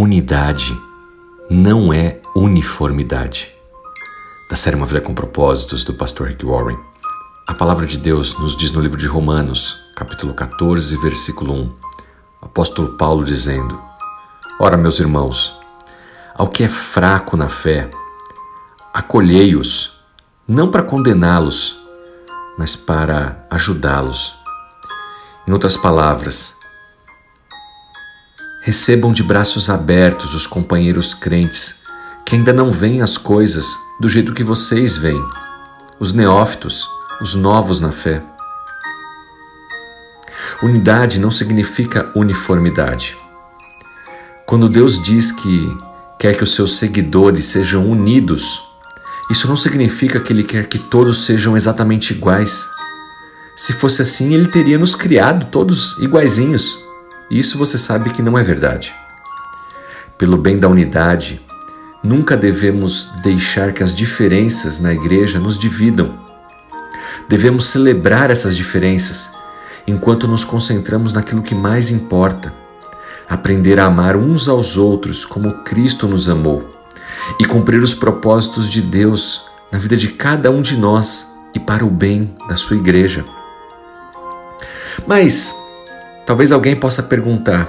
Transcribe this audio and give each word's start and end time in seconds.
Unidade 0.00 0.80
não 1.50 1.92
é 1.92 2.20
uniformidade. 2.32 3.52
Da 4.48 4.54
série 4.54 4.76
Uma 4.76 4.86
Vida 4.86 5.00
com 5.00 5.12
Propósitos, 5.12 5.82
do 5.82 5.92
pastor 5.92 6.28
Rick 6.28 6.46
Warren, 6.46 6.78
a 7.48 7.52
palavra 7.52 7.84
de 7.84 7.98
Deus 7.98 8.38
nos 8.38 8.56
diz 8.56 8.70
no 8.70 8.80
livro 8.80 8.96
de 8.96 9.08
Romanos, 9.08 9.76
capítulo 9.96 10.34
14, 10.34 10.96
versículo 10.98 11.52
1, 11.52 11.62
o 11.64 11.72
apóstolo 12.42 12.96
Paulo 12.96 13.24
dizendo: 13.24 13.76
Ora, 14.60 14.76
meus 14.76 15.00
irmãos, 15.00 15.58
ao 16.32 16.46
que 16.46 16.62
é 16.62 16.68
fraco 16.68 17.36
na 17.36 17.48
fé, 17.48 17.90
acolhei-os, 18.94 19.98
não 20.46 20.70
para 20.70 20.84
condená-los, 20.84 21.76
mas 22.56 22.76
para 22.76 23.44
ajudá-los. 23.50 24.32
Em 25.44 25.50
outras 25.50 25.76
palavras, 25.76 26.57
Recebam 28.68 29.14
de 29.14 29.22
braços 29.22 29.70
abertos 29.70 30.34
os 30.34 30.46
companheiros 30.46 31.14
crentes 31.14 31.84
que 32.26 32.36
ainda 32.36 32.52
não 32.52 32.70
veem 32.70 33.00
as 33.00 33.16
coisas 33.16 33.64
do 33.98 34.06
jeito 34.10 34.34
que 34.34 34.44
vocês 34.44 34.94
veem, 34.94 35.24
os 35.98 36.12
neófitos, 36.12 36.86
os 37.18 37.34
novos 37.34 37.80
na 37.80 37.90
fé. 37.92 38.22
Unidade 40.62 41.18
não 41.18 41.30
significa 41.30 42.12
uniformidade. 42.14 43.16
Quando 44.44 44.68
Deus 44.68 45.02
diz 45.02 45.32
que 45.32 45.74
quer 46.18 46.36
que 46.36 46.44
os 46.44 46.54
seus 46.54 46.76
seguidores 46.76 47.46
sejam 47.46 47.90
unidos, 47.90 48.60
isso 49.30 49.48
não 49.48 49.56
significa 49.56 50.20
que 50.20 50.30
Ele 50.30 50.44
quer 50.44 50.68
que 50.68 50.78
todos 50.78 51.24
sejam 51.24 51.56
exatamente 51.56 52.12
iguais. 52.12 52.66
Se 53.56 53.72
fosse 53.72 54.02
assim, 54.02 54.34
Ele 54.34 54.46
teria 54.46 54.78
nos 54.78 54.94
criado 54.94 55.46
todos 55.46 55.96
iguaizinhos. 56.02 56.86
Isso 57.30 57.58
você 57.58 57.78
sabe 57.78 58.10
que 58.10 58.22
não 58.22 58.38
é 58.38 58.42
verdade. 58.42 58.94
Pelo 60.16 60.36
bem 60.36 60.58
da 60.58 60.68
unidade, 60.68 61.40
nunca 62.02 62.36
devemos 62.36 63.10
deixar 63.22 63.72
que 63.72 63.82
as 63.82 63.94
diferenças 63.94 64.80
na 64.80 64.92
igreja 64.92 65.38
nos 65.38 65.58
dividam. 65.58 66.18
Devemos 67.28 67.66
celebrar 67.66 68.30
essas 68.30 68.56
diferenças 68.56 69.30
enquanto 69.86 70.26
nos 70.26 70.44
concentramos 70.44 71.12
naquilo 71.12 71.42
que 71.42 71.54
mais 71.54 71.90
importa. 71.90 72.52
Aprender 73.28 73.78
a 73.78 73.84
amar 73.84 74.16
uns 74.16 74.48
aos 74.48 74.76
outros 74.78 75.24
como 75.24 75.62
Cristo 75.64 76.08
nos 76.08 76.28
amou 76.28 76.78
e 77.38 77.44
cumprir 77.44 77.82
os 77.82 77.92
propósitos 77.92 78.70
de 78.70 78.80
Deus 78.80 79.46
na 79.70 79.78
vida 79.78 79.96
de 79.96 80.08
cada 80.08 80.50
um 80.50 80.62
de 80.62 80.76
nós 80.76 81.34
e 81.54 81.60
para 81.60 81.84
o 81.84 81.90
bem 81.90 82.34
da 82.48 82.56
sua 82.56 82.76
igreja. 82.76 83.24
Mas 85.06 85.54
Talvez 86.28 86.52
alguém 86.52 86.76
possa 86.76 87.02
perguntar: 87.02 87.66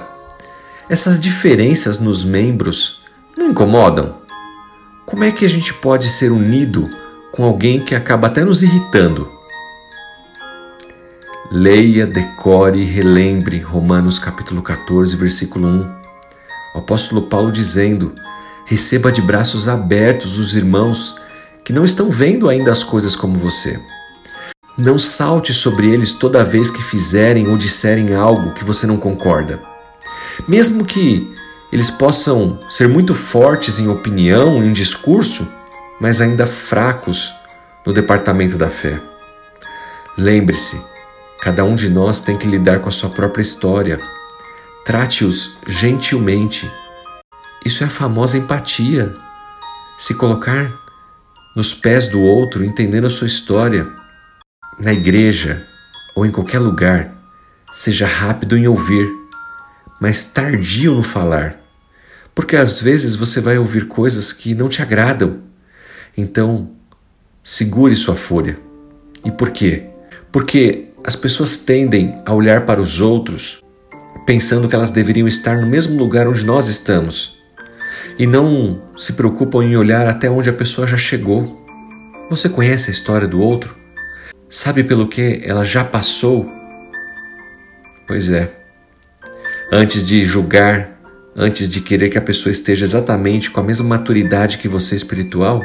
essas 0.86 1.18
diferenças 1.18 1.98
nos 1.98 2.22
membros 2.22 3.00
não 3.34 3.48
incomodam? 3.48 4.16
Como 5.06 5.24
é 5.24 5.32
que 5.32 5.46
a 5.46 5.48
gente 5.48 5.72
pode 5.72 6.06
ser 6.06 6.30
unido 6.30 6.86
com 7.32 7.42
alguém 7.42 7.82
que 7.82 7.94
acaba 7.94 8.26
até 8.26 8.44
nos 8.44 8.62
irritando? 8.62 9.26
Leia, 11.50 12.06
decore 12.06 12.80
e 12.80 12.84
relembre 12.84 13.58
Romanos 13.60 14.18
capítulo 14.18 14.60
14, 14.60 15.16
versículo 15.16 15.66
1. 15.66 16.00
O 16.74 16.78
apóstolo 16.80 17.22
Paulo 17.22 17.50
dizendo: 17.50 18.14
Receba 18.66 19.10
de 19.10 19.22
braços 19.22 19.68
abertos 19.68 20.38
os 20.38 20.54
irmãos 20.54 21.16
que 21.64 21.72
não 21.72 21.82
estão 21.82 22.10
vendo 22.10 22.46
ainda 22.46 22.70
as 22.70 22.84
coisas 22.84 23.16
como 23.16 23.38
você. 23.38 23.80
Não 24.80 24.98
salte 24.98 25.52
sobre 25.52 25.90
eles 25.90 26.14
toda 26.14 26.42
vez 26.42 26.70
que 26.70 26.82
fizerem 26.82 27.46
ou 27.48 27.56
disserem 27.58 28.14
algo 28.14 28.54
que 28.54 28.64
você 28.64 28.86
não 28.86 28.96
concorda. 28.96 29.60
Mesmo 30.48 30.86
que 30.86 31.30
eles 31.70 31.90
possam 31.90 32.58
ser 32.70 32.88
muito 32.88 33.14
fortes 33.14 33.78
em 33.78 33.88
opinião, 33.88 34.64
em 34.64 34.72
discurso, 34.72 35.46
mas 36.00 36.18
ainda 36.18 36.46
fracos 36.46 37.30
no 37.84 37.92
departamento 37.92 38.56
da 38.56 38.70
fé. 38.70 38.98
Lembre-se, 40.16 40.82
cada 41.42 41.62
um 41.62 41.74
de 41.74 41.90
nós 41.90 42.18
tem 42.20 42.38
que 42.38 42.48
lidar 42.48 42.80
com 42.80 42.88
a 42.88 42.92
sua 42.92 43.10
própria 43.10 43.42
história. 43.42 44.00
Trate-os 44.86 45.58
gentilmente. 45.66 46.70
Isso 47.66 47.84
é 47.84 47.86
a 47.86 47.90
famosa 47.90 48.38
empatia. 48.38 49.12
Se 49.98 50.14
colocar 50.14 50.72
nos 51.54 51.74
pés 51.74 52.08
do 52.08 52.22
outro, 52.22 52.64
entendendo 52.64 53.06
a 53.06 53.10
sua 53.10 53.26
história 53.26 53.99
na 54.80 54.92
igreja 54.92 55.66
ou 56.14 56.24
em 56.24 56.30
qualquer 56.30 56.58
lugar, 56.58 57.14
seja 57.70 58.06
rápido 58.06 58.56
em 58.56 58.66
ouvir, 58.66 59.08
mas 60.00 60.24
tardio 60.32 60.94
no 60.94 61.02
falar, 61.02 61.60
porque 62.34 62.56
às 62.56 62.80
vezes 62.80 63.14
você 63.14 63.40
vai 63.40 63.58
ouvir 63.58 63.86
coisas 63.86 64.32
que 64.32 64.54
não 64.54 64.68
te 64.68 64.80
agradam. 64.80 65.40
Então, 66.16 66.70
segure 67.42 67.94
sua 67.94 68.16
fúria. 68.16 68.56
E 69.24 69.30
por 69.30 69.50
quê? 69.50 69.84
Porque 70.32 70.88
as 71.04 71.14
pessoas 71.14 71.58
tendem 71.58 72.20
a 72.24 72.32
olhar 72.32 72.64
para 72.64 72.80
os 72.80 73.00
outros 73.00 73.62
pensando 74.26 74.68
que 74.68 74.74
elas 74.74 74.90
deveriam 74.90 75.28
estar 75.28 75.60
no 75.60 75.66
mesmo 75.66 75.98
lugar 75.98 76.26
onde 76.26 76.44
nós 76.44 76.68
estamos 76.68 77.38
e 78.18 78.26
não 78.26 78.82
se 78.96 79.14
preocupam 79.14 79.64
em 79.64 79.76
olhar 79.76 80.06
até 80.06 80.30
onde 80.30 80.48
a 80.48 80.52
pessoa 80.52 80.86
já 80.86 80.96
chegou. 80.96 81.66
Você 82.28 82.48
conhece 82.48 82.90
a 82.90 82.92
história 82.92 83.26
do 83.26 83.40
outro? 83.40 83.79
Sabe 84.50 84.82
pelo 84.82 85.06
que 85.06 85.42
ela 85.44 85.64
já 85.64 85.84
passou? 85.84 86.50
Pois 88.04 88.28
é. 88.28 88.50
Antes 89.70 90.04
de 90.04 90.24
julgar, 90.24 90.90
antes 91.36 91.70
de 91.70 91.80
querer 91.80 92.10
que 92.10 92.18
a 92.18 92.20
pessoa 92.20 92.50
esteja 92.50 92.84
exatamente 92.84 93.48
com 93.48 93.60
a 93.60 93.62
mesma 93.62 93.86
maturidade 93.86 94.58
que 94.58 94.66
você 94.66 94.96
espiritual, 94.96 95.62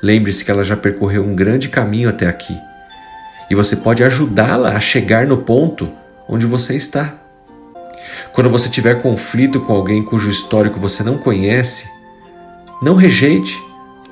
lembre-se 0.00 0.44
que 0.44 0.50
ela 0.52 0.62
já 0.62 0.76
percorreu 0.76 1.24
um 1.24 1.34
grande 1.34 1.68
caminho 1.68 2.08
até 2.08 2.28
aqui. 2.28 2.56
E 3.50 3.54
você 3.56 3.74
pode 3.74 4.04
ajudá-la 4.04 4.76
a 4.76 4.80
chegar 4.80 5.26
no 5.26 5.38
ponto 5.38 5.90
onde 6.28 6.46
você 6.46 6.76
está. 6.76 7.14
Quando 8.32 8.48
você 8.48 8.68
tiver 8.68 9.02
conflito 9.02 9.60
com 9.62 9.72
alguém 9.72 10.04
cujo 10.04 10.30
histórico 10.30 10.78
você 10.78 11.02
não 11.02 11.18
conhece, 11.18 11.84
não 12.80 12.94
rejeite, 12.94 13.60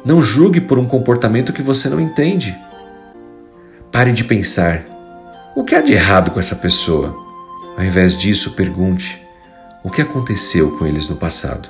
não 0.05 0.21
julgue 0.21 0.61
por 0.61 0.77
um 0.77 0.89
comportamento 0.89 1.53
que 1.53 1.63
você 1.63 1.89
não 1.89 2.01
entende. 2.01 2.53
Pare 3.93 4.11
de 4.11 4.25
pensar: 4.25 4.87
o 5.55 5.63
que 5.63 5.75
há 5.75 5.83
de 5.83 5.93
errado 5.93 6.31
com 6.31 6.41
essa 6.41 6.57
pessoa? 6.57 7.15
Ao 7.77 7.85
invés 7.85 8.17
disso, 8.17 8.53
pergunte: 8.53 9.23
o 9.85 9.91
que 9.91 10.01
aconteceu 10.01 10.79
com 10.79 10.87
eles 10.87 11.11
no 11.11 11.17
passado? 11.17 11.69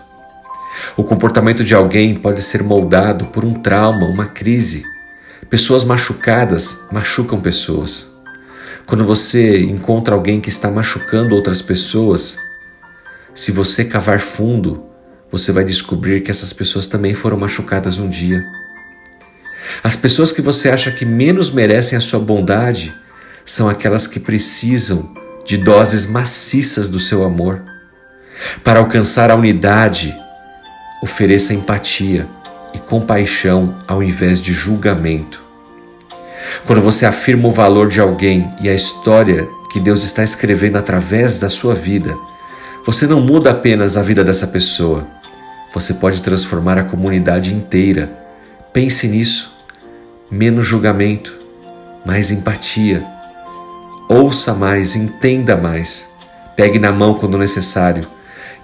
O 0.96 1.02
comportamento 1.02 1.64
de 1.64 1.74
alguém 1.74 2.14
pode 2.14 2.40
ser 2.40 2.62
moldado 2.62 3.26
por 3.26 3.44
um 3.44 3.54
trauma, 3.54 4.06
uma 4.06 4.26
crise. 4.26 4.84
Pessoas 5.50 5.82
machucadas 5.82 6.86
machucam 6.92 7.40
pessoas. 7.40 8.16
Quando 8.86 9.04
você 9.04 9.60
encontra 9.60 10.14
alguém 10.14 10.40
que 10.40 10.48
está 10.48 10.70
machucando 10.70 11.34
outras 11.34 11.60
pessoas, 11.60 12.38
se 13.34 13.50
você 13.50 13.84
cavar 13.84 14.20
fundo, 14.20 14.84
você 15.28 15.50
vai 15.50 15.64
descobrir 15.64 16.20
que 16.20 16.30
essas 16.30 16.52
pessoas 16.52 16.86
também 16.86 17.14
foram 17.14 17.36
machucadas 17.36 17.98
um 17.98 18.08
dia. 18.08 18.44
As 19.82 19.96
pessoas 19.96 20.32
que 20.32 20.42
você 20.42 20.70
acha 20.70 20.90
que 20.90 21.04
menos 21.04 21.50
merecem 21.50 21.96
a 21.96 22.00
sua 22.00 22.20
bondade 22.20 22.92
são 23.44 23.68
aquelas 23.68 24.06
que 24.06 24.20
precisam 24.20 25.14
de 25.44 25.56
doses 25.56 26.06
maciças 26.06 26.88
do 26.88 26.98
seu 26.98 27.24
amor. 27.24 27.62
Para 28.62 28.80
alcançar 28.80 29.30
a 29.30 29.36
unidade, 29.36 30.14
ofereça 31.02 31.54
empatia 31.54 32.26
e 32.74 32.78
compaixão 32.78 33.82
ao 33.86 34.02
invés 34.02 34.40
de 34.40 34.52
julgamento. 34.52 35.42
Quando 36.66 36.82
você 36.82 37.06
afirma 37.06 37.48
o 37.48 37.52
valor 37.52 37.88
de 37.88 38.00
alguém 38.00 38.52
e 38.60 38.68
a 38.68 38.74
história 38.74 39.48
que 39.72 39.80
Deus 39.80 40.02
está 40.04 40.22
escrevendo 40.22 40.76
através 40.76 41.38
da 41.38 41.48
sua 41.48 41.74
vida, 41.74 42.16
você 42.84 43.06
não 43.06 43.20
muda 43.20 43.50
apenas 43.50 43.96
a 43.96 44.02
vida 44.02 44.22
dessa 44.22 44.46
pessoa, 44.46 45.06
você 45.72 45.94
pode 45.94 46.20
transformar 46.20 46.78
a 46.78 46.84
comunidade 46.84 47.54
inteira. 47.54 48.12
Pense 48.72 49.08
nisso 49.08 49.51
menos 50.32 50.64
julgamento, 50.64 51.38
mais 52.06 52.30
empatia. 52.30 53.04
Ouça 54.08 54.54
mais, 54.54 54.96
entenda 54.96 55.58
mais, 55.58 56.10
pegue 56.56 56.78
na 56.78 56.90
mão 56.90 57.14
quando 57.14 57.36
necessário 57.36 58.08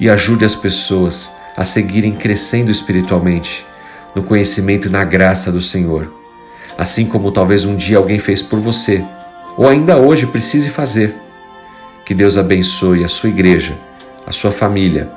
e 0.00 0.08
ajude 0.08 0.46
as 0.46 0.54
pessoas 0.54 1.30
a 1.54 1.64
seguirem 1.64 2.14
crescendo 2.14 2.70
espiritualmente, 2.70 3.66
no 4.14 4.22
conhecimento 4.22 4.88
e 4.88 4.90
na 4.90 5.04
graça 5.04 5.52
do 5.52 5.60
Senhor, 5.60 6.10
assim 6.78 7.04
como 7.04 7.30
talvez 7.30 7.66
um 7.66 7.76
dia 7.76 7.98
alguém 7.98 8.18
fez 8.18 8.40
por 8.40 8.58
você, 8.58 9.04
ou 9.54 9.68
ainda 9.68 9.98
hoje 9.98 10.26
precise 10.26 10.70
fazer. 10.70 11.14
Que 12.06 12.14
Deus 12.14 12.38
abençoe 12.38 13.04
a 13.04 13.08
sua 13.08 13.28
igreja, 13.28 13.76
a 14.26 14.32
sua 14.32 14.52
família 14.52 15.10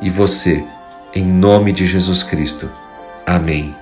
e 0.00 0.08
você, 0.08 0.64
em 1.14 1.26
nome 1.26 1.70
de 1.70 1.84
Jesus 1.84 2.22
Cristo. 2.22 2.70
Amém. 3.26 3.77